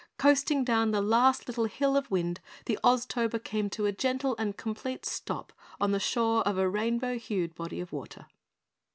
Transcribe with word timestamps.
Coasting 0.17 0.63
down 0.63 0.89
the 0.89 0.99
last 0.99 1.47
little 1.47 1.65
hill 1.65 1.95
of 1.95 2.09
wind, 2.09 2.39
the 2.65 2.79
Oztober 2.83 3.37
came 3.37 3.69
to 3.69 3.85
a 3.85 3.91
gentle 3.91 4.35
and 4.39 4.57
complete 4.57 5.05
stop 5.05 5.53
on 5.79 5.91
the 5.91 5.99
shore 5.99 6.41
of 6.41 6.57
a 6.57 6.67
rainbow 6.67 7.19
hued 7.19 7.53
body 7.53 7.79
of 7.79 7.93
water. 7.93 8.25